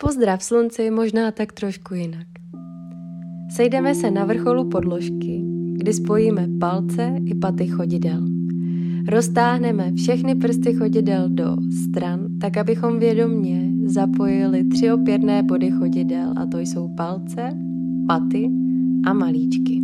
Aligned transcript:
Pozdrav 0.00 0.42
slunci 0.42 0.90
možná 0.90 1.30
tak 1.30 1.52
trošku 1.52 1.94
jinak. 1.94 2.26
Sejdeme 3.50 3.94
se 3.94 4.10
na 4.10 4.24
vrcholu 4.24 4.68
podložky, 4.68 5.42
kdy 5.72 5.92
spojíme 5.92 6.48
palce 6.60 7.14
i 7.24 7.34
paty 7.34 7.66
chodidel. 7.66 8.20
Roztáhneme 9.08 9.92
všechny 9.92 10.34
prsty 10.34 10.74
chodidel 10.74 11.28
do 11.28 11.56
stran, 11.82 12.38
tak 12.40 12.56
abychom 12.56 12.98
vědomně 12.98 13.72
zapojili 13.84 14.64
tři 14.64 14.92
opěrné 14.92 15.42
body 15.42 15.70
chodidel 15.70 16.34
a 16.36 16.46
to 16.46 16.58
jsou 16.58 16.88
palce, 16.88 17.50
paty 18.06 18.50
a 19.06 19.12
malíčky. 19.12 19.82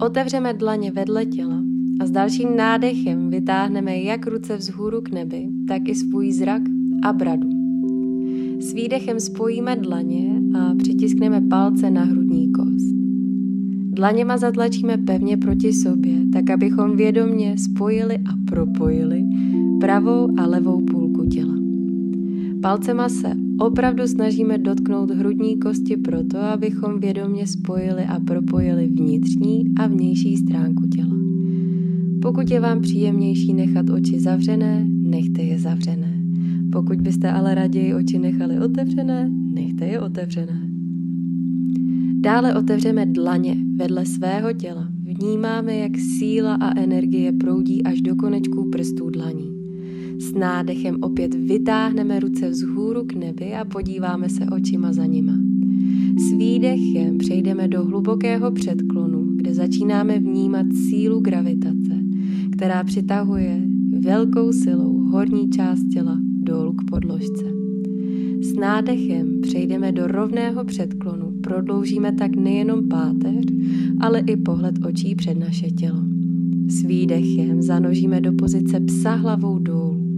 Otevřeme 0.00 0.54
dlaně 0.54 0.90
vedle 0.90 1.26
těla 1.26 1.62
a 2.00 2.06
s 2.06 2.10
dalším 2.10 2.56
nádechem 2.56 3.30
vytáhneme 3.30 3.98
jak 3.98 4.26
ruce 4.26 4.56
vzhůru 4.56 5.00
k 5.00 5.10
nebi, 5.10 5.48
tak 5.68 5.88
i 5.88 5.94
svůj 5.94 6.32
zrak 6.32 6.62
a 7.04 7.12
bradu. 7.12 7.57
S 8.60 8.72
výdechem 8.72 9.20
spojíme 9.20 9.76
dlaně 9.76 10.42
a 10.58 10.74
přitiskneme 10.74 11.40
palce 11.40 11.90
na 11.90 12.04
hrudní 12.04 12.52
kost. 12.52 12.94
Dlaněma 13.92 14.36
zatlačíme 14.36 14.98
pevně 14.98 15.36
proti 15.36 15.72
sobě, 15.72 16.12
tak 16.32 16.50
abychom 16.50 16.96
vědomně 16.96 17.58
spojili 17.58 18.18
a 18.18 18.50
propojili 18.50 19.24
pravou 19.80 20.28
a 20.38 20.46
levou 20.46 20.80
půlku 20.84 21.24
těla. 21.24 21.54
Palcema 22.62 23.08
se 23.08 23.32
opravdu 23.58 24.06
snažíme 24.06 24.58
dotknout 24.58 25.10
hrudní 25.10 25.58
kosti 25.58 25.96
proto, 25.96 26.38
abychom 26.38 27.00
vědomně 27.00 27.46
spojili 27.46 28.04
a 28.04 28.20
propojili 28.20 28.86
vnitřní 28.86 29.64
a 29.76 29.86
vnější 29.86 30.36
stránku 30.36 30.86
těla. 30.86 31.16
Pokud 32.22 32.50
je 32.50 32.60
vám 32.60 32.80
příjemnější 32.80 33.54
nechat 33.54 33.90
oči 33.90 34.20
zavřené, 34.20 34.88
nechte 35.10 35.42
je 35.42 35.58
zavřené. 35.58 36.22
Pokud 36.72 37.00
byste 37.00 37.32
ale 37.32 37.54
raději 37.54 37.94
oči 37.94 38.18
nechali 38.18 38.58
otevřené, 38.58 39.30
nechte 39.54 39.86
je 39.86 40.00
otevřené. 40.00 40.68
Dále 42.20 42.54
otevřeme 42.54 43.06
dlaně 43.06 43.56
vedle 43.76 44.06
svého 44.06 44.52
těla. 44.52 44.88
Vnímáme, 45.02 45.76
jak 45.76 45.98
síla 45.98 46.54
a 46.54 46.78
energie 46.78 47.32
proudí 47.32 47.84
až 47.84 48.00
do 48.00 48.16
konečků 48.16 48.70
prstů 48.70 49.10
dlaní. 49.10 49.58
S 50.18 50.34
nádechem 50.34 50.96
opět 51.00 51.34
vytáhneme 51.34 52.20
ruce 52.20 52.48
vzhůru 52.48 53.04
k 53.04 53.14
nebi 53.14 53.54
a 53.54 53.64
podíváme 53.64 54.28
se 54.28 54.46
očima 54.46 54.92
za 54.92 55.06
nima. 55.06 55.32
S 56.18 56.32
výdechem 56.32 57.18
přejdeme 57.18 57.68
do 57.68 57.84
hlubokého 57.84 58.50
předklonu, 58.50 59.24
kde 59.36 59.54
začínáme 59.54 60.18
vnímat 60.18 60.66
sílu 60.88 61.20
gravitace, 61.20 61.98
která 62.50 62.84
přitahuje 62.84 63.67
velkou 63.98 64.52
silou 64.52 64.98
horní 64.98 65.50
část 65.50 65.84
těla 65.92 66.18
dolů 66.42 66.72
k 66.72 66.90
podložce. 66.90 67.44
S 68.40 68.54
nádechem 68.54 69.40
přejdeme 69.40 69.92
do 69.92 70.06
rovného 70.06 70.64
předklonu, 70.64 71.32
prodloužíme 71.42 72.12
tak 72.12 72.36
nejenom 72.36 72.88
páteř, 72.88 73.44
ale 74.00 74.20
i 74.20 74.36
pohled 74.36 74.86
očí 74.86 75.14
před 75.14 75.34
naše 75.34 75.70
tělo. 75.70 76.02
S 76.68 76.82
výdechem 76.82 77.62
zanožíme 77.62 78.20
do 78.20 78.32
pozice 78.32 78.80
psa 78.80 79.14
hlavou 79.14 79.58
dolů. 79.58 80.08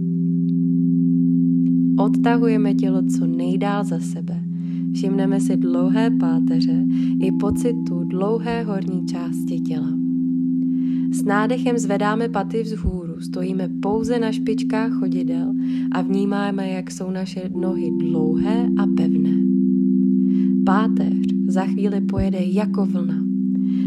Odtahujeme 1.97 2.73
tělo 2.73 3.01
co 3.17 3.27
nejdál 3.27 3.83
za 3.83 3.99
sebe. 3.99 4.43
Všimneme 4.93 5.39
si 5.39 5.57
dlouhé 5.57 6.11
páteře 6.11 6.85
i 7.21 7.31
pocitu 7.31 8.03
dlouhé 8.03 8.63
horní 8.63 9.05
části 9.05 9.59
těla. 9.59 10.00
S 11.11 11.23
nádechem 11.23 11.77
zvedáme 11.77 12.29
paty 12.29 12.63
vzhůru, 12.63 13.19
stojíme 13.19 13.69
pouze 13.81 14.19
na 14.19 14.31
špičkách 14.31 14.91
chodidel 14.91 15.53
a 15.91 16.01
vnímáme, 16.01 16.69
jak 16.69 16.91
jsou 16.91 17.11
naše 17.11 17.49
nohy 17.55 17.91
dlouhé 17.99 18.69
a 18.77 18.87
pevné. 18.97 19.37
Páteř 20.65 21.27
za 21.47 21.65
chvíli 21.65 22.01
pojede 22.01 22.39
jako 22.41 22.85
vlna. 22.85 23.23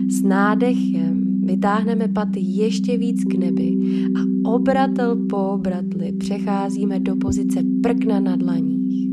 S 0.08 0.22
nádechem 0.22 1.40
vytáhneme 1.44 2.08
paty 2.08 2.40
ještě 2.40 2.98
víc 2.98 3.24
k 3.24 3.34
nebi 3.34 3.76
a 4.16 4.50
obratel 4.50 5.16
po 5.16 5.36
obratli 5.36 6.12
přecházíme 6.12 7.00
do 7.00 7.16
pozice 7.16 7.62
prkna 7.82 8.20
na 8.20 8.36
dlaních. 8.36 9.03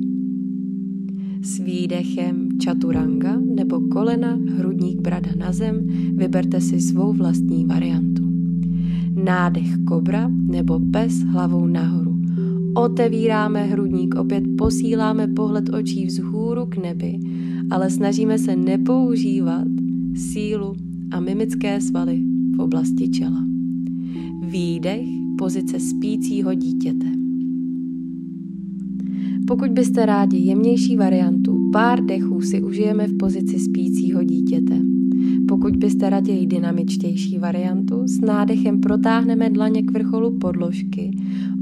S 1.44 1.59
výdechem 1.59 2.59
čaturanga 2.59 3.41
nebo 3.56 3.79
kolena, 3.79 4.40
hrudník, 4.57 5.02
brada 5.02 5.31
na 5.38 5.52
zem 5.52 5.88
vyberte 6.16 6.62
si 6.62 6.81
svou 6.81 7.13
vlastní 7.13 7.66
variantu. 7.66 8.24
Nádech 9.24 9.78
kobra 9.88 10.31
nebo 10.47 10.79
pes 10.79 11.24
hlavou 11.24 11.68
nahoru. 11.68 12.22
Otevíráme 12.75 13.63
hrudník, 13.63 14.16
opět 14.16 14.44
posíláme 14.57 15.28
pohled 15.28 15.69
očí 15.69 16.06
vzhůru 16.06 16.66
k 16.66 16.78
nebi, 16.78 17.19
ale 17.69 17.90
snažíme 17.90 18.38
se 18.38 18.56
nepoužívat 18.56 19.68
sílu 20.16 20.75
a 21.12 21.19
mimické 21.19 21.81
svaly 21.81 22.22
v 22.56 22.59
oblasti 22.59 23.09
čela. 23.09 23.46
Výdech, 24.41 25.08
pozice 25.38 25.79
spícího 25.79 26.53
dítěte. 26.53 27.20
Pokud 29.51 29.72
byste 29.72 30.06
rádi 30.06 30.38
jemnější 30.38 30.97
variantu, 30.97 31.69
pár 31.73 32.06
dechů 32.06 32.41
si 32.41 32.63
užijeme 32.63 33.07
v 33.07 33.17
pozici 33.17 33.59
spícího 33.59 34.23
dítěte. 34.23 34.78
Pokud 35.47 35.75
byste 35.75 36.09
raději 36.09 36.47
dynamičtější 36.47 37.38
variantu, 37.38 38.07
s 38.07 38.22
nádechem 38.22 38.79
protáhneme 38.79 39.50
dlaně 39.50 39.84
k 39.84 39.91
vrcholu 39.91 40.38
podložky, 40.38 41.11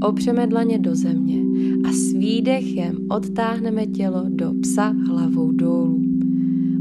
opřeme 0.02 0.46
dlaně 0.46 0.78
do 0.78 0.94
země 0.94 1.42
a 1.88 1.92
s 1.92 2.12
výdechem 2.12 2.96
odtáhneme 3.10 3.86
tělo 3.86 4.24
do 4.28 4.54
psa 4.62 4.94
hlavou 5.06 5.52
dolů. 5.52 6.04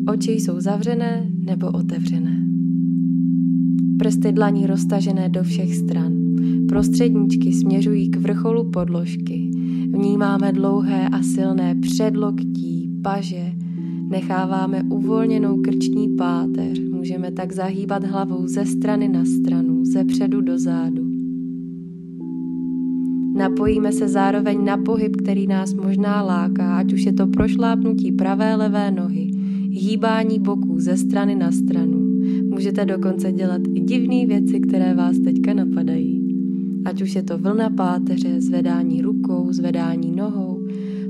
Oči 0.07 0.31
jsou 0.31 0.59
zavřené 0.59 1.31
nebo 1.45 1.67
otevřené. 1.67 2.45
Prsty 3.99 4.31
dlaní 4.31 4.67
roztažené 4.67 5.29
do 5.29 5.43
všech 5.43 5.75
stran. 5.75 6.13
Prostředníčky 6.67 7.53
směřují 7.53 8.09
k 8.09 8.17
vrcholu 8.17 8.69
podložky. 8.71 9.48
Vnímáme 9.99 10.51
dlouhé 10.51 11.09
a 11.09 11.23
silné 11.23 11.75
předloktí, 11.75 12.89
paže, 13.03 13.51
necháváme 14.09 14.83
uvolněnou 14.83 15.61
krční 15.61 16.09
páteř, 16.09 16.79
můžeme 16.91 17.31
tak 17.31 17.51
zahýbat 17.51 18.03
hlavou 18.03 18.47
ze 18.47 18.65
strany 18.65 19.07
na 19.07 19.25
stranu, 19.25 19.85
ze 19.85 20.03
předu 20.03 20.41
do 20.41 20.59
zádu. 20.59 21.05
Napojíme 23.35 23.91
se 23.91 24.07
zároveň 24.07 24.65
na 24.65 24.77
pohyb, 24.77 25.15
který 25.15 25.47
nás 25.47 25.73
možná 25.73 26.21
láká, 26.21 26.77
ať 26.77 26.93
už 26.93 27.05
je 27.05 27.13
to 27.13 27.27
prošlápnutí 27.27 28.11
pravé 28.11 28.55
levé 28.55 28.91
nohy, 28.91 29.31
hýbání 29.71 30.39
boků 30.39 30.79
ze 30.79 30.97
strany 30.97 31.35
na 31.35 31.51
stranu. 31.51 31.99
Můžete 32.49 32.85
dokonce 32.85 33.31
dělat 33.31 33.61
i 33.73 33.79
divné 33.79 34.25
věci, 34.25 34.59
které 34.59 34.93
vás 34.93 35.19
teďka 35.19 35.53
napadají. 35.53 36.18
Ať 36.89 37.01
už 37.01 37.15
je 37.15 37.23
to 37.23 37.37
vlna 37.37 37.69
páteře, 37.69 38.41
zvedání 38.41 39.01
rukou, 39.01 39.53
zvedání 39.53 40.11
nohou. 40.11 40.67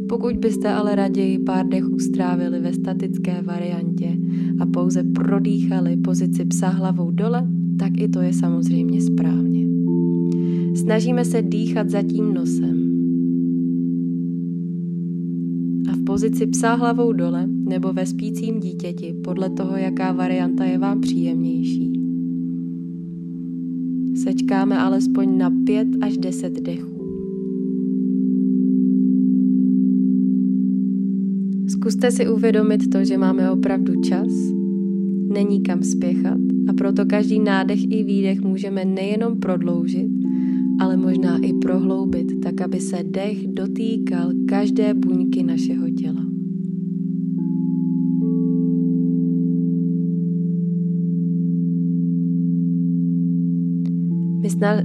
Pokud 0.10 0.38
byste 0.38 0.74
ale 0.74 0.96
raději 0.96 1.40
pár 1.40 1.68
dechů 1.68 2.00
strávili 2.00 2.60
ve 2.60 2.74
statické 2.74 3.42
variantě 3.42 4.18
a 4.60 4.66
pouze 4.66 5.04
prodýchali 5.04 5.98
pozici 5.98 6.46
psa 6.46 6.70
hlavou 6.70 7.12
dole, 7.12 7.48
tak 7.80 7.98
i 7.98 8.08
to 8.08 8.22
je 8.22 8.34
samozřejmě 8.34 9.02
správně. 9.02 9.68
Snažíme 10.76 11.26
se 11.26 11.42
dýchat 11.42 11.90
za 11.90 12.04
tím 12.04 12.34
nosem. 12.34 12.78
A 15.92 15.96
v 15.96 16.04
pozici 16.04 16.48
psa 16.48 16.74
hlavou 16.74 17.14
dole 17.14 17.48
nebo 17.48 17.94
ve 17.94 18.06
spícím 18.06 18.60
dítěti, 18.60 19.16
podle 19.24 19.50
toho, 19.50 19.78
jaká 19.78 20.12
varianta 20.12 20.66
je 20.66 20.78
vám 20.78 21.02
příjemnější. 21.02 21.99
Sečkáme 24.30 24.78
alespoň 24.78 25.38
na 25.38 25.50
5 25.50 25.88
až 26.02 26.18
10 26.18 26.62
dechů. 26.62 27.02
Zkuste 31.68 32.12
si 32.12 32.30
uvědomit 32.30 32.90
to, 32.90 33.04
že 33.04 33.18
máme 33.18 33.52
opravdu 33.52 34.02
čas, 34.02 34.30
není 35.34 35.64
kam 35.64 35.84
spěchat 35.84 36.38
a 36.70 36.74
proto 36.74 37.06
každý 37.06 37.40
nádech 37.40 37.92
i 37.92 38.04
výdech 38.04 38.42
můžeme 38.42 38.86
nejenom 38.86 39.40
prodloužit, 39.40 40.12
ale 40.80 40.98
možná 40.98 41.38
i 41.38 41.54
prohloubit, 41.54 42.28
tak 42.44 42.62
aby 42.62 42.80
se 42.80 42.98
dech 43.04 43.48
dotýkal 43.48 44.32
každé 44.48 44.94
buňky 44.94 45.44
našeho 45.44 45.90
těla. 45.90 46.39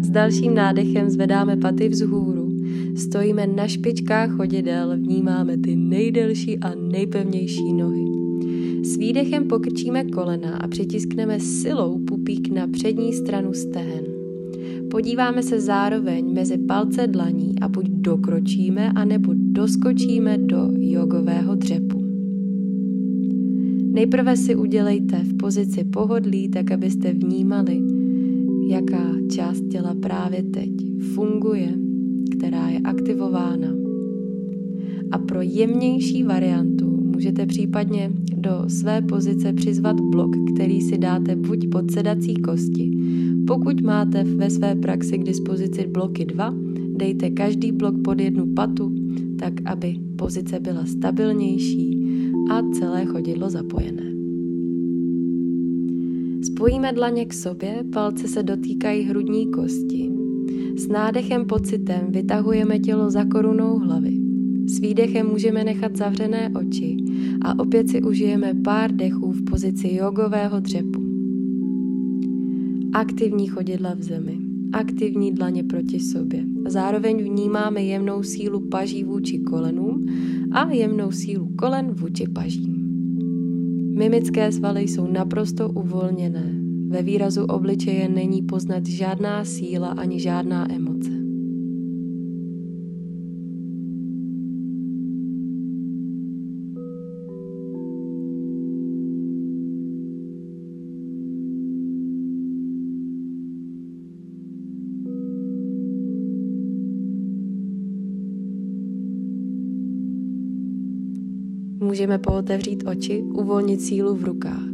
S 0.01 0.11
dalším 0.11 0.55
nádechem 0.55 1.11
zvedáme 1.11 1.57
paty 1.57 1.89
vzhůru, 1.89 2.53
stojíme 2.97 3.47
na 3.47 3.69
špičkách 3.69 4.31
chodidel, 4.31 4.97
vnímáme 4.97 5.57
ty 5.57 5.77
nejdelší 5.77 6.59
a 6.59 6.75
nejpevnější 6.75 7.73
nohy. 7.73 8.05
S 8.85 8.97
výdechem 8.97 9.45
pokrčíme 9.45 10.05
kolena 10.05 10.57
a 10.57 10.69
přitiskneme 10.69 11.41
silou 11.41 11.99
pupík 11.99 12.51
na 12.55 12.67
přední 12.67 13.13
stranu 13.13 13.53
stehen. 13.53 14.05
Podíváme 14.91 15.43
se 15.43 15.61
zároveň 15.61 16.33
mezi 16.33 16.59
palce 16.59 17.07
dlaní 17.07 17.55
a 17.61 17.69
buď 17.69 17.87
dokročíme, 17.89 18.93
anebo 18.95 19.33
doskočíme 19.37 20.39
do 20.39 20.69
jogového 20.79 21.57
Nejprve 23.95 24.37
si 24.37 24.57
udělejte 24.57 25.17
v 25.17 25.37
pozici 25.37 25.85
pohodlí, 25.85 26.49
tak 26.49 26.71
abyste 26.71 27.13
vnímali, 27.13 27.81
jaká 28.69 29.15
část 29.35 29.69
těla 29.71 29.95
právě 30.03 30.43
teď 30.43 30.71
funguje, 31.15 31.75
která 32.39 32.69
je 32.69 32.79
aktivována. 32.79 33.69
A 35.11 35.19
pro 35.19 35.43
jemnější 35.43 36.23
variantu 36.23 36.87
můžete 37.15 37.47
případně 37.47 38.13
do 38.37 38.65
své 38.69 39.03
pozice 39.03 39.53
přizvat 39.53 40.01
blok, 40.01 40.31
který 40.55 40.81
si 40.81 40.99
dáte 40.99 41.37
buď 41.37 41.69
pod 41.73 41.91
sedací 41.91 42.35
kosti. 42.35 42.91
Pokud 43.47 43.81
máte 43.81 44.25
ve 44.25 44.51
své 44.51 44.75
praxi 44.75 45.19
k 45.19 45.25
dispozici 45.25 45.87
bloky 45.87 46.25
2, 46.25 46.55
dejte 46.97 47.31
každý 47.31 47.73
blok 47.73 47.95
pod 48.05 48.21
jednu 48.21 48.47
patu, 48.55 48.93
tak 49.39 49.53
aby 49.65 49.97
pozice 50.17 50.61
byla 50.61 50.87
stabilnější 50.87 51.99
a 52.51 52.63
celé 52.73 53.05
chodidlo 53.05 53.51
zapojené. 53.51 54.14
Spojíme 56.47 56.93
dlaně 56.93 57.25
k 57.25 57.35
sobě, 57.35 57.85
palce 57.93 58.29
se 58.29 58.43
dotýkají 58.43 59.03
hrudní 59.03 59.51
kosti. 59.51 60.11
S 60.77 60.89
nádechem 60.89 61.47
pocitem 61.47 62.07
vytahujeme 62.09 62.79
tělo 62.79 63.11
za 63.11 63.25
korunou 63.25 63.79
hlavy. 63.79 64.13
S 64.67 64.79
výdechem 64.79 65.27
můžeme 65.27 65.65
nechat 65.65 65.97
zavřené 65.97 66.53
oči 66.61 66.97
a 67.43 67.59
opět 67.59 67.89
si 67.89 68.03
užijeme 68.03 68.55
pár 68.65 68.93
dechů 68.93 69.33
v 69.33 69.45
pozici 69.45 69.95
jogového 69.95 70.61
dřepu. 70.61 71.03
Aktivní 72.93 73.47
chodidla 73.47 73.95
v 73.95 74.03
zemi, 74.03 74.39
aktivní 74.73 75.33
dlaně 75.33 75.65
proti 75.65 76.01
sobě. 76.01 76.45
Zároveň 76.69 77.25
vnímáme 77.25 77.83
jemnou 77.83 78.23
sílu 78.23 78.61
paží 78.61 79.05
vůči 79.05 79.39
kolenům 79.39 80.07
a 80.53 80.71
jemnou 80.71 81.13
sílu 81.13 81.49
kolen 81.57 81.91
vůči 81.91 82.29
pažím. 82.29 82.74
Mimické 83.97 84.53
svaly 84.53 84.83
jsou 84.83 85.07
naprosto 85.07 85.69
uvolněné. 85.69 86.55
Ve 86.89 87.03
výrazu 87.03 87.45
obličeje 87.45 88.09
není 88.09 88.43
poznat 88.43 88.87
žádná 88.87 89.45
síla 89.45 89.89
ani 89.89 90.21
žádná 90.21 90.73
emoce. 90.73 91.14
Můžeme 111.85 112.19
pootevřít 112.19 112.85
oči, 112.87 113.23
uvolnit 113.23 113.81
sílu 113.81 114.15
v 114.15 114.25
rukách. 114.25 114.69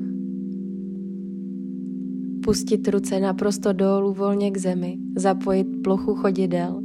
Pustit 2.45 2.89
ruce 2.89 3.21
naprosto 3.21 3.73
dolů 3.73 4.13
volně 4.13 4.51
k 4.51 4.57
zemi, 4.57 4.99
zapojit 5.17 5.67
plochu 5.85 6.15
chodidel 6.15 6.83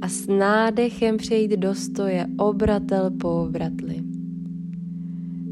a 0.00 0.08
s 0.08 0.26
nádechem 0.26 1.16
přejít 1.16 1.50
do 1.50 1.74
stoje 1.74 2.26
obratel 2.38 3.10
po 3.10 3.42
obratli. 3.42 4.02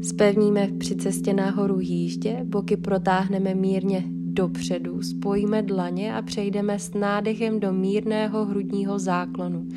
Spevníme 0.01 0.69
při 0.77 0.95
cestě 0.95 1.33
nahoru 1.33 1.79
jíždě, 1.79 2.41
boky 2.43 2.77
protáhneme 2.77 3.55
mírně 3.55 4.03
dopředu, 4.09 5.01
spojíme 5.01 5.61
dlaně 5.61 6.15
a 6.15 6.21
přejdeme 6.21 6.79
s 6.79 6.93
nádechem 6.93 7.59
do 7.59 7.73
mírného 7.73 8.45
hrudního 8.45 8.99
záklonu, 8.99 9.67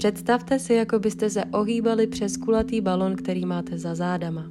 Představte 0.00 0.58
si, 0.58 0.74
jako 0.74 0.98
byste 0.98 1.30
se 1.30 1.44
ohýbali 1.44 2.06
přes 2.06 2.36
kulatý 2.36 2.80
balon, 2.80 3.16
který 3.16 3.46
máte 3.46 3.78
za 3.78 3.94
zádama. 3.94 4.50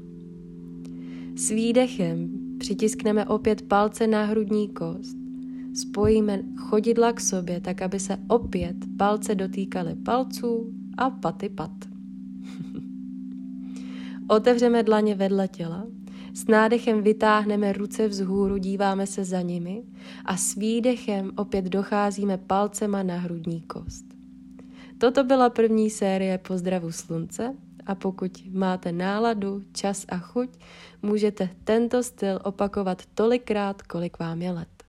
S 1.36 1.50
výdechem 1.50 2.30
přitiskneme 2.60 3.26
opět 3.26 3.62
palce 3.62 4.08
na 4.08 4.26
hrudní 4.26 4.70
kost. 4.70 5.18
Spojíme 5.74 6.44
chodidla 6.58 7.14
k 7.14 7.20
sobě, 7.20 7.62
tak 7.62 7.82
aby 7.82 8.00
se 8.00 8.18
opět 8.28 8.76
palce 8.98 9.36
dotýkaly 9.36 9.96
palců 9.96 10.74
a 10.98 11.10
paty 11.10 11.50
pat. 11.50 11.72
Otevřeme 14.28 14.84
dlaně 14.84 15.16
vedle 15.16 15.48
těla, 15.48 15.88
s 16.34 16.48
nádechem 16.48 17.02
vytáhneme 17.02 17.74
ruce 17.74 18.08
vzhůru, 18.08 18.58
díváme 18.58 19.08
se 19.08 19.26
za 19.26 19.42
nimi 19.42 19.84
a 20.26 20.38
s 20.38 20.56
výdechem 20.56 21.32
opět 21.36 21.66
docházíme 21.66 22.38
palcema 22.38 23.04
na 23.04 23.18
hrudní 23.18 23.62
kost. 23.62 24.19
Toto 25.00 25.24
byla 25.24 25.50
první 25.50 25.90
série 25.90 26.38
Pozdravu 26.38 26.92
slunce 26.92 27.56
a 27.86 27.96
pokud 27.96 28.32
máte 28.52 28.92
náladu, 28.92 29.62
čas 29.74 30.06
a 30.10 30.18
chuť, 30.18 30.50
můžete 31.02 31.50
tento 31.64 32.04
styl 32.04 32.40
opakovat 32.44 33.02
tolikrát, 33.14 33.82
kolik 33.82 34.20
vám 34.20 34.42
je 34.42 34.52
let. 34.52 34.79